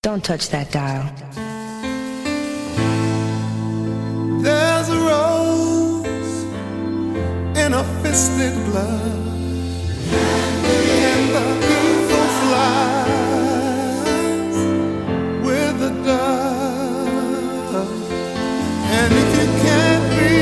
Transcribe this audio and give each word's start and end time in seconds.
Don't 0.00 0.22
touch 0.22 0.50
that 0.50 0.70
dial. 0.70 1.12
There's 4.40 4.88
a 4.90 4.96
rose 4.96 6.44
in 7.58 7.74
a 7.74 7.82
fisted 8.00 8.54
blood, 8.66 9.10
and 11.02 11.30
the 11.34 11.46
flies 12.46 13.38
with 15.44 15.74
the 15.80 15.90
dove. 16.04 17.90
And 18.98 19.12
if 19.22 19.30
you 19.36 19.46
can't 19.66 20.06
be 20.14 20.38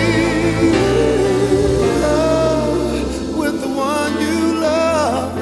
with 3.38 3.57
the 3.62 3.68
one 3.68 4.12
you 4.20 4.38
love, 4.61 5.32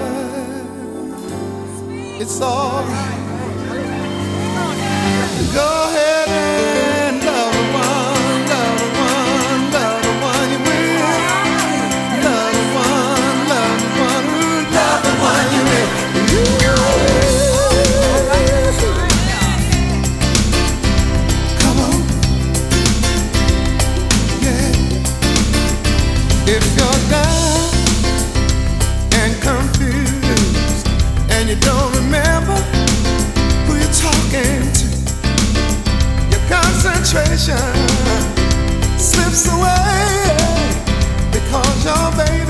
it's 2.20 2.40
alright 2.40 3.13
go 5.54 5.84
ahead. 5.88 6.03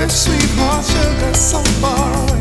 sweetheart 0.09 0.85
sugar 0.85 1.33
so 1.33 1.63
far 1.81 2.34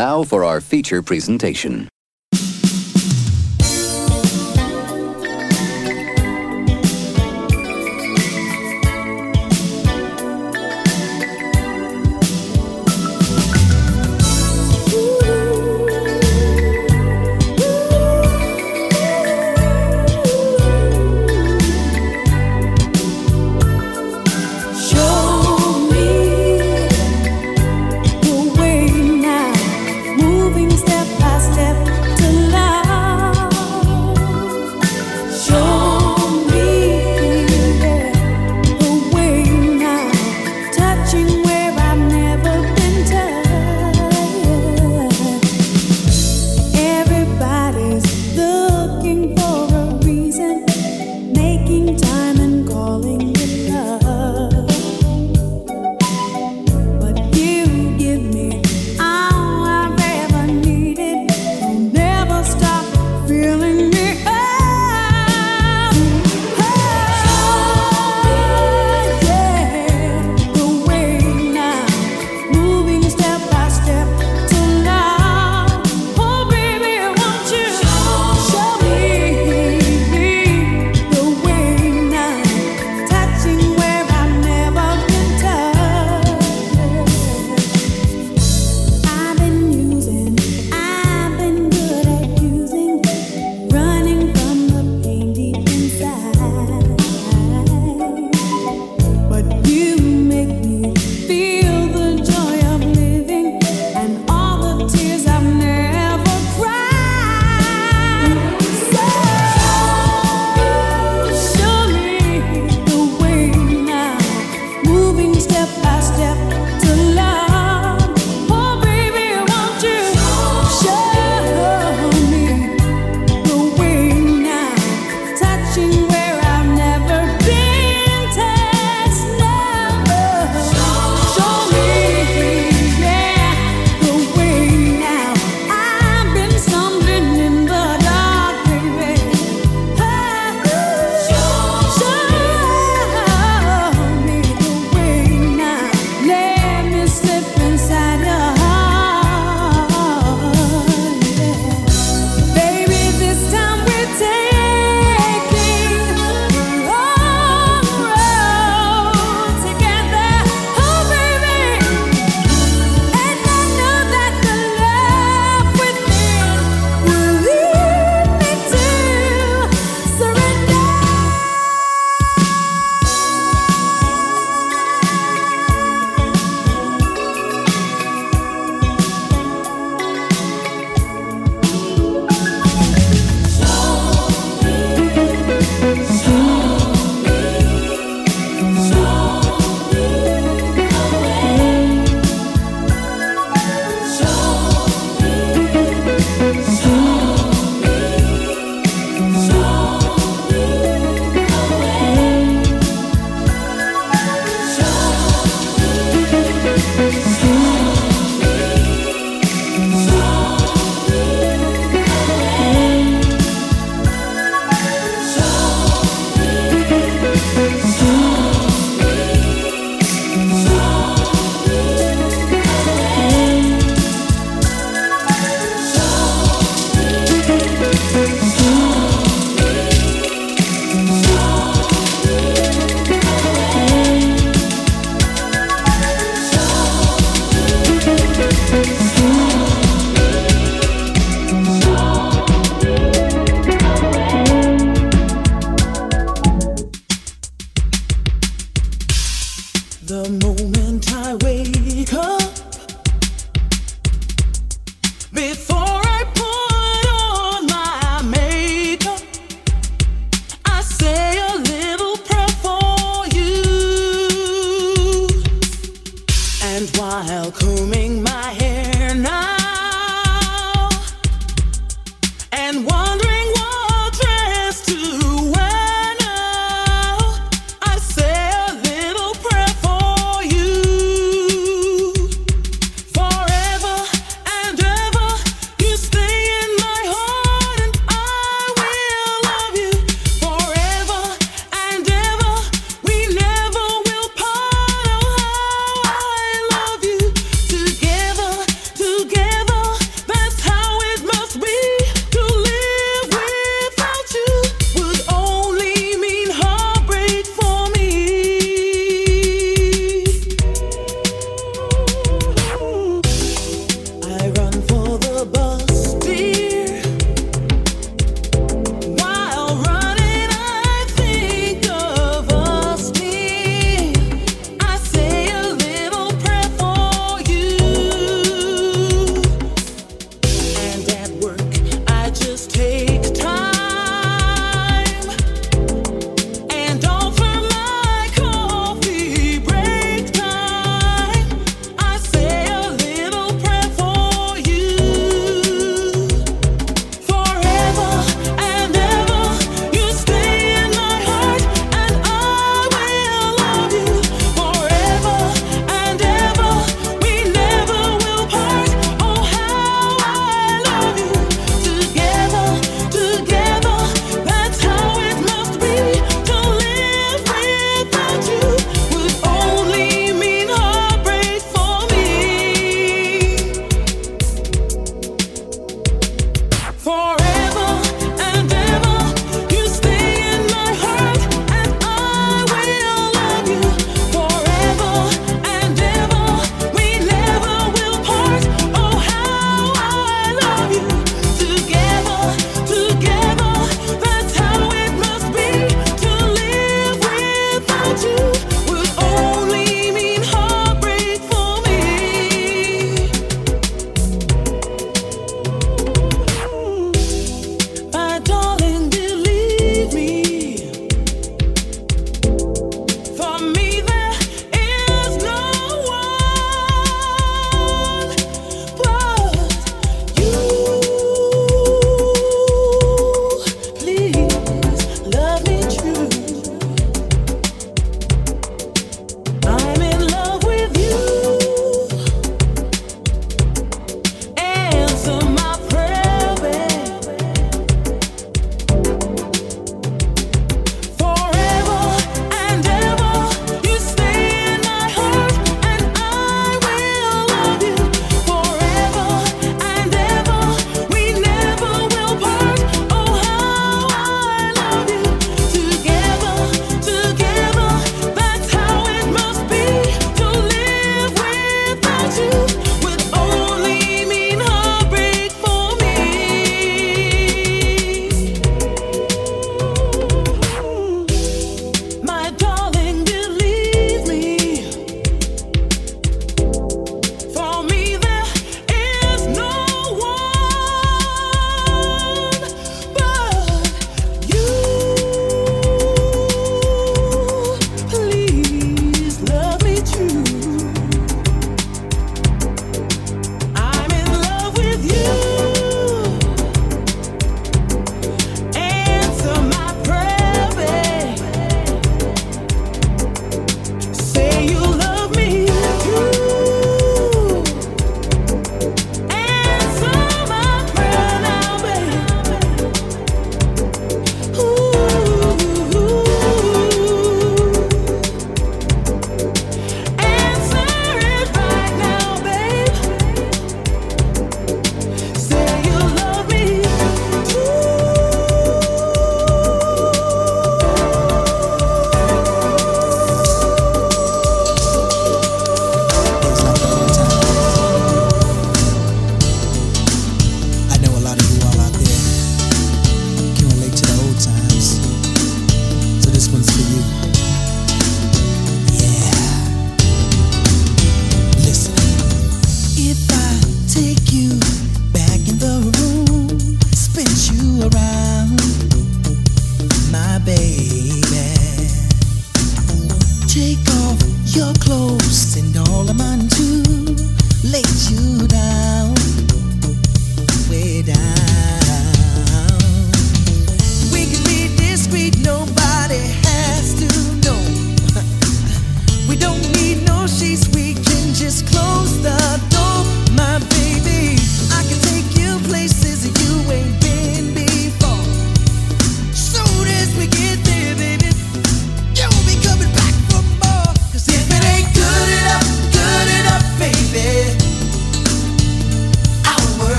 now 0.00 0.24
for 0.24 0.44
our 0.44 0.62
feature 0.62 1.02
presentation. 1.02 1.89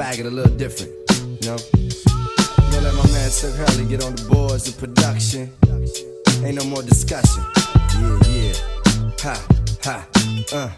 bag 0.00 0.18
it 0.18 0.24
a 0.24 0.30
little 0.30 0.56
different, 0.56 0.90
you 1.12 1.50
know? 1.50 1.58
Don't 2.72 2.82
let 2.82 2.94
my 2.94 3.06
man 3.12 3.30
Chuck 3.30 3.52
Hurley 3.52 3.84
get 3.84 4.02
on 4.02 4.16
the 4.16 4.24
boards 4.32 4.66
of 4.66 4.78
production. 4.78 5.52
Ain't 6.42 6.56
no 6.56 6.64
more 6.64 6.80
discussion. 6.80 7.44
Yeah, 8.00 8.18
yeah. 8.32 8.54
Ha, 9.20 9.36
ha, 9.84 10.08
uh. 10.54 10.70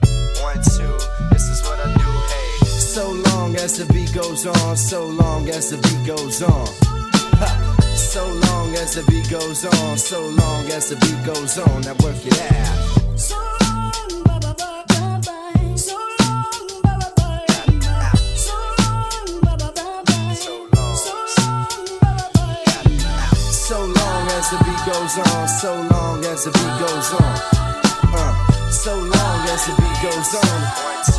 One, 0.42 0.58
two, 0.74 0.90
this 1.30 1.46
is 1.48 1.62
what 1.62 1.78
I 1.78 1.94
do, 1.94 2.10
hey. 2.32 2.66
So 2.66 3.12
long 3.30 3.54
as 3.54 3.78
the 3.78 3.86
beat 3.92 4.12
goes 4.12 4.44
on, 4.44 4.76
so 4.76 5.06
long 5.06 5.48
as 5.50 5.70
the 5.70 5.76
beat 5.76 6.04
goes 6.04 6.42
on. 6.42 6.66
Ha. 7.38 7.76
So 7.94 8.26
long 8.26 8.74
as 8.74 8.96
the 8.96 9.04
beat 9.08 9.30
goes 9.30 9.64
on, 9.64 9.98
so 9.98 10.20
long 10.20 10.66
as 10.72 10.90
the 10.90 10.96
beat 10.96 11.24
goes 11.24 11.58
on, 11.58 11.82
now 11.82 11.94
work 12.02 12.26
it 12.26 12.40
out. 12.40 12.71
as 26.42 26.52
the 26.52 26.58
beat 26.58 26.78
goes 26.80 27.12
on. 27.12 27.34
Uh, 28.14 28.70
so 28.70 28.96
long 28.96 29.48
as 29.48 29.66
the 29.66 29.74
beat 29.80 30.02
goes 30.02 30.34
on. 30.34 31.11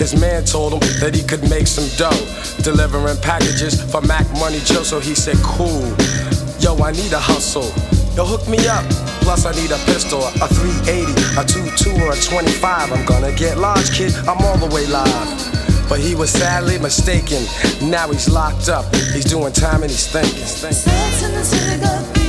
His 0.00 0.18
man 0.18 0.46
told 0.46 0.72
him 0.72 0.80
that 1.04 1.14
he 1.14 1.22
could 1.22 1.44
make 1.50 1.66
some 1.66 1.84
dough, 2.00 2.24
delivering 2.64 3.20
packages 3.20 3.76
for 3.92 4.00
Mac 4.00 4.24
Money 4.40 4.58
Joe. 4.64 4.82
So 4.82 4.98
he 4.98 5.14
said, 5.14 5.36
Cool, 5.44 5.84
yo, 6.56 6.72
I 6.80 6.92
need 6.92 7.12
a 7.12 7.20
hustle. 7.20 7.68
Yo, 8.16 8.24
hook 8.24 8.48
me 8.48 8.56
up. 8.66 8.88
Plus, 9.20 9.44
I 9.44 9.52
need 9.52 9.70
a 9.70 9.76
pistol, 9.84 10.24
a 10.24 10.48
380, 10.48 11.04
a 11.36 11.44
22, 11.44 12.00
or 12.00 12.12
a 12.12 12.16
25. 12.16 12.92
I'm 12.92 13.04
gonna 13.04 13.36
get 13.36 13.58
large, 13.58 13.92
kid. 13.92 14.16
I'm 14.24 14.40
all 14.40 14.56
the 14.56 14.72
way 14.74 14.86
live. 14.86 15.28
But 15.86 16.00
he 16.00 16.14
was 16.14 16.30
sadly 16.30 16.78
mistaken. 16.78 17.44
Now 17.84 18.08
he's 18.08 18.26
locked 18.26 18.70
up. 18.70 18.88
He's 19.12 19.26
doing 19.26 19.52
time 19.52 19.82
and 19.82 19.90
he's 19.90 20.08
thinking. 20.08 20.48
thinking. 20.48 22.19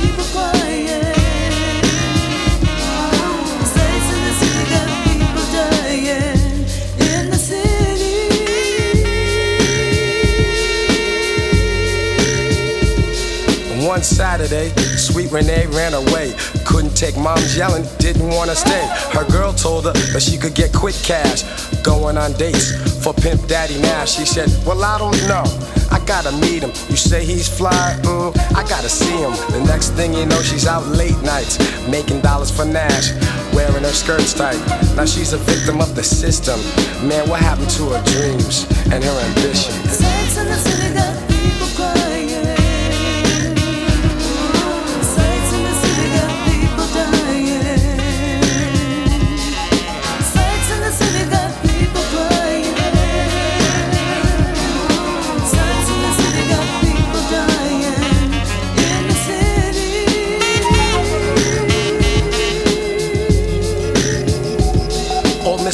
One 14.02 14.08
Saturday, 14.08 14.70
sweet 14.98 15.30
Renee 15.30 15.66
ran 15.68 15.94
away. 15.94 16.34
Couldn't 16.66 16.96
take 16.96 17.16
mom's 17.16 17.56
yelling, 17.56 17.84
didn't 17.98 18.26
wanna 18.26 18.56
stay. 18.56 18.84
Her 19.12 19.24
girl 19.30 19.52
told 19.52 19.84
her 19.84 19.92
that 19.92 20.20
she 20.20 20.36
could 20.36 20.56
get 20.56 20.72
quick 20.72 20.96
cash 21.04 21.44
going 21.84 22.18
on 22.18 22.32
dates 22.32 22.72
for 23.04 23.14
Pimp 23.14 23.46
Daddy 23.46 23.80
now. 23.80 24.04
She 24.04 24.24
said, 24.24 24.50
Well, 24.66 24.82
I 24.82 24.98
don't 24.98 25.16
know. 25.28 25.44
I 25.92 26.04
gotta 26.04 26.32
meet 26.32 26.64
him. 26.64 26.70
You 26.90 26.96
say 26.96 27.24
he's 27.24 27.46
fly, 27.46 27.96
mm, 28.02 28.36
I 28.56 28.66
gotta 28.68 28.88
see 28.88 29.18
him. 29.22 29.34
The 29.52 29.62
next 29.68 29.90
thing 29.90 30.12
you 30.14 30.26
know, 30.26 30.42
she's 30.42 30.66
out 30.66 30.84
late 30.84 31.22
nights 31.22 31.60
making 31.86 32.22
dollars 32.22 32.50
for 32.50 32.64
Nash, 32.64 33.12
wearing 33.54 33.84
her 33.84 33.94
skirts 33.94 34.34
tight. 34.34 34.58
Now 34.96 35.04
she's 35.04 35.32
a 35.32 35.38
victim 35.38 35.80
of 35.80 35.94
the 35.94 36.02
system. 36.02 36.58
Man, 37.06 37.28
what 37.28 37.38
happened 37.38 37.70
to 37.78 37.90
her 37.90 38.02
dreams 38.10 38.66
and 38.90 39.04
her 39.04 39.18
ambition? 39.30 41.21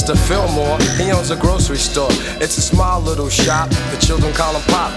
Mr. 0.09 0.26
Fillmore, 0.26 0.78
he 0.96 1.12
owns 1.12 1.30
a 1.30 1.36
grocery 1.36 1.76
store. 1.76 2.09
It's 2.40 2.56
a 2.56 2.62
small 2.62 2.98
little 2.98 3.28
shop, 3.28 3.68
the 3.68 3.98
children 4.00 4.32
call 4.32 4.54
him 4.54 4.62
Pop. 4.72 4.90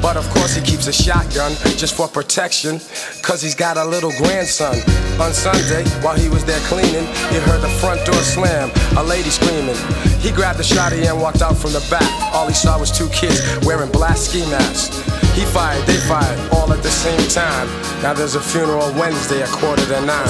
But 0.00 0.16
of 0.16 0.24
course, 0.30 0.54
he 0.54 0.62
keeps 0.62 0.86
a 0.86 0.92
shotgun 0.92 1.50
just 1.76 1.96
for 1.96 2.06
protection, 2.06 2.78
cause 3.22 3.42
he's 3.42 3.56
got 3.56 3.76
a 3.76 3.84
little 3.84 4.12
grandson. 4.22 4.78
On 5.18 5.32
Sunday, 5.32 5.82
while 5.98 6.14
he 6.14 6.28
was 6.28 6.44
there 6.44 6.60
cleaning, 6.70 7.06
he 7.26 7.42
heard 7.42 7.60
the 7.60 7.74
front 7.82 8.06
door 8.06 8.22
slam, 8.22 8.70
a 8.96 9.02
lady 9.02 9.30
screaming. 9.30 9.74
He 10.20 10.30
grabbed 10.30 10.60
the 10.60 10.62
shotty 10.62 11.10
and 11.10 11.20
walked 11.20 11.42
out 11.42 11.56
from 11.56 11.72
the 11.72 11.84
back. 11.90 12.06
All 12.32 12.46
he 12.46 12.54
saw 12.54 12.78
was 12.78 12.92
two 12.92 13.08
kids 13.08 13.42
wearing 13.66 13.90
black 13.90 14.16
ski 14.16 14.46
masks. 14.46 14.94
He 15.34 15.44
fired, 15.44 15.84
they 15.86 15.96
fired, 16.06 16.38
all 16.52 16.72
at 16.72 16.84
the 16.84 16.90
same 16.90 17.26
time. 17.30 17.66
Now 18.00 18.14
there's 18.14 18.36
a 18.36 18.40
funeral 18.40 18.92
Wednesday 18.94 19.42
at 19.42 19.48
quarter 19.48 19.84
to 19.86 20.00
nine. 20.06 20.28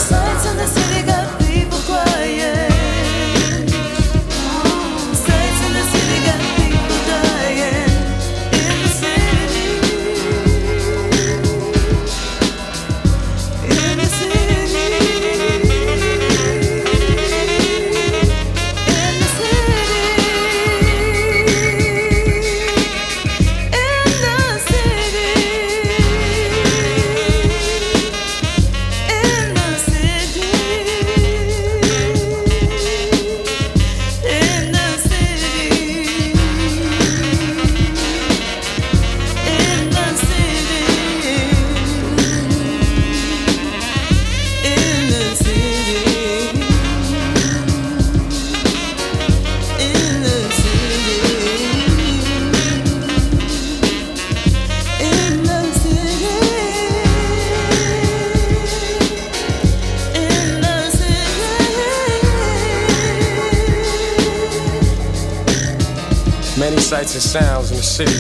Sights 66.97 67.14
and 67.14 67.44
sounds 67.44 67.70
in 67.72 67.76
the 67.76 67.82
city. 67.82 68.16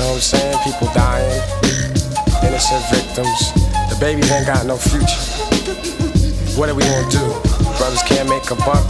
Know 0.00 0.10
what 0.10 0.14
I'm 0.14 0.20
saying? 0.20 0.58
People 0.64 0.88
dying, 0.94 1.42
innocent 2.42 2.82
victims. 2.90 3.54
The 3.88 3.96
babies 4.00 4.28
ain't 4.32 4.46
got 4.46 4.66
no 4.66 4.76
future. 4.76 5.22
What 6.58 6.68
are 6.68 6.74
we 6.74 6.82
gonna 6.82 7.08
do? 7.08 7.24
Brothers 7.78 8.02
can't 8.02 8.28
make 8.28 8.50
a 8.50 8.56
buck. 8.56 8.84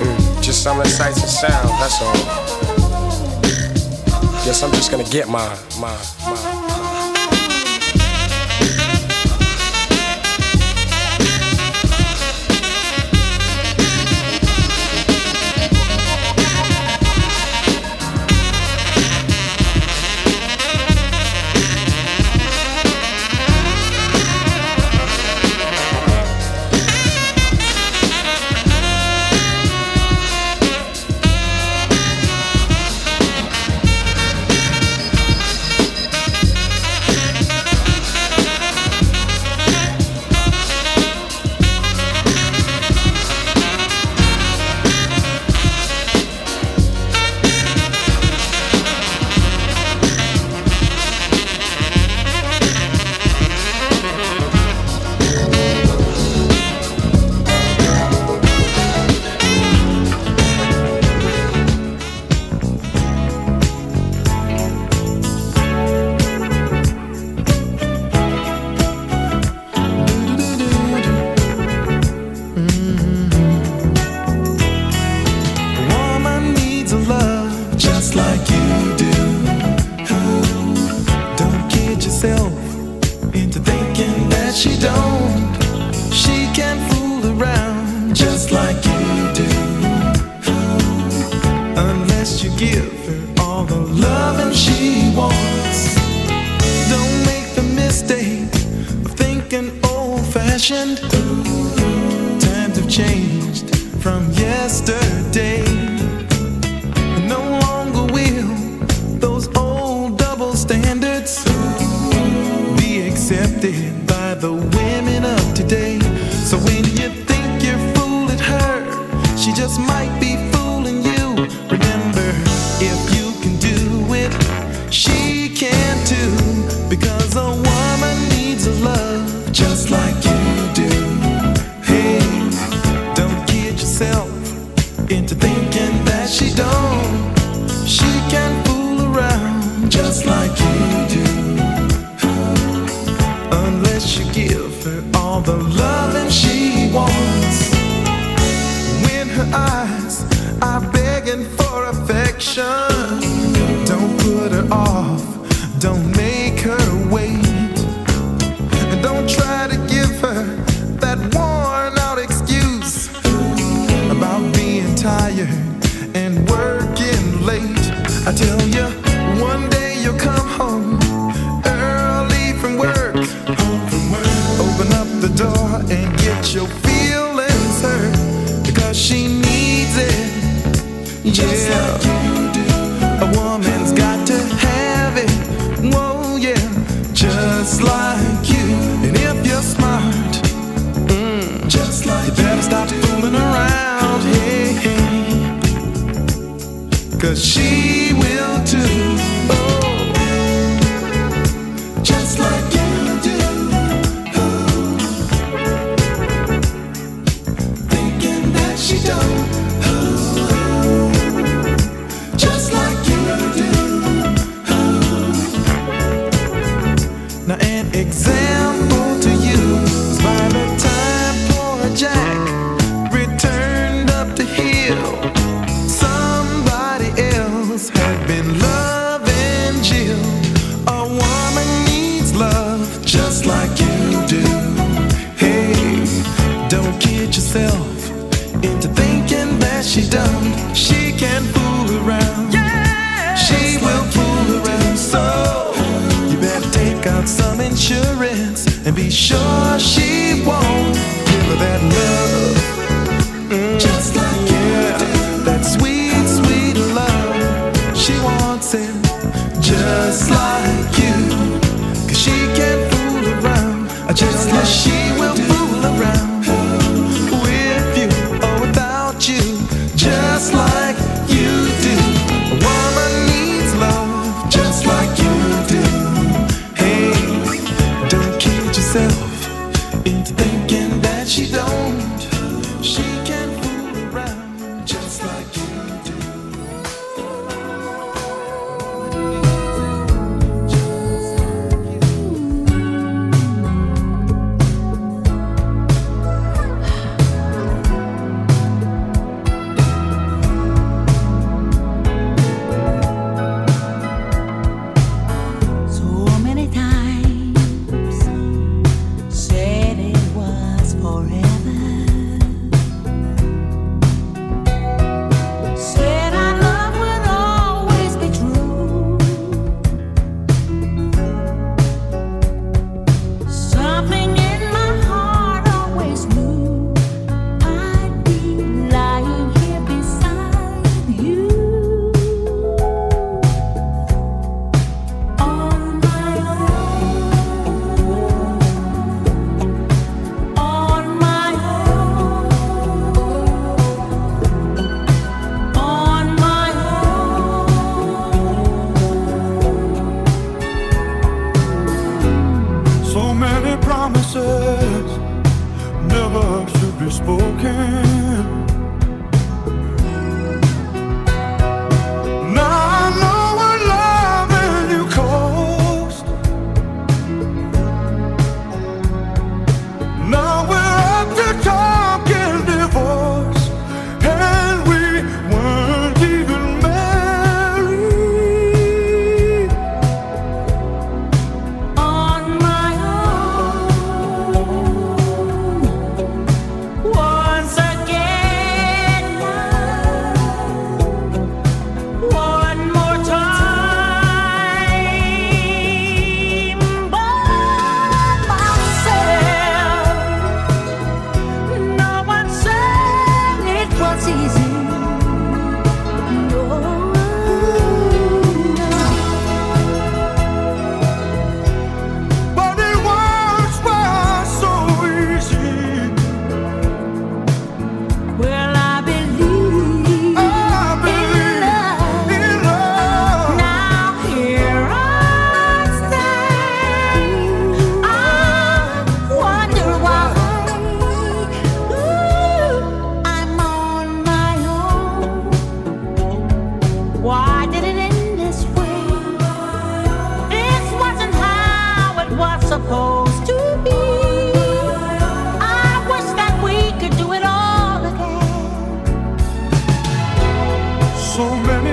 Mm, 0.00 0.42
just 0.42 0.62
some 0.62 0.78
of 0.78 0.84
the 0.84 0.90
sights 0.90 1.20
and 1.20 1.28
sounds, 1.28 1.70
that's 1.80 2.00
all. 2.00 2.14
Guess 4.46 4.62
I'm 4.62 4.72
just 4.72 4.90
gonna 4.90 5.04
get 5.04 5.28
mine, 5.28 5.58
mine, 5.78 5.98
mine. 6.24 6.49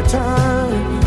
So 0.08 1.07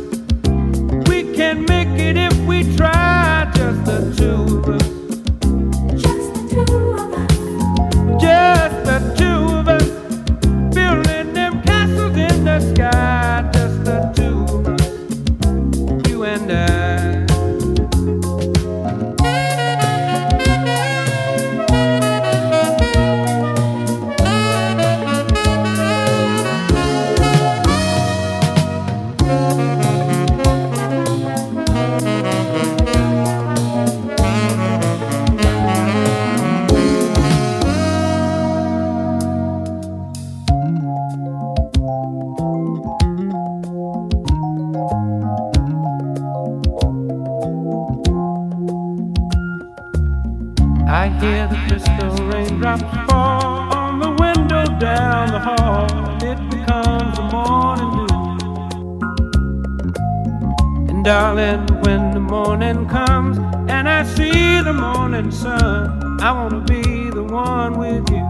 Darling, 61.03 61.65
when 61.81 62.11
the 62.11 62.19
morning 62.19 62.87
comes 62.87 63.39
and 63.69 63.89
I 63.89 64.03
see 64.03 64.61
the 64.61 64.71
morning 64.71 65.31
sun, 65.31 66.21
I 66.21 66.31
wanna 66.31 66.59
be 66.59 67.09
the 67.09 67.23
one 67.23 67.79
with 67.79 68.07
you. 68.11 68.23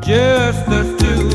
Just 0.00 0.64
the 0.66 0.82
two 1.00 1.31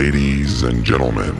ladies 0.00 0.62
and 0.62 0.82
gentlemen, 0.82 1.36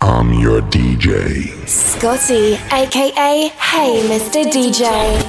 I'm 0.00 0.32
your 0.34 0.60
DJ. 0.62 1.50
Scotty, 1.66 2.54
aka 2.70 3.48
Hey 3.48 4.06
Mr. 4.08 4.44
DJ. 4.44 5.21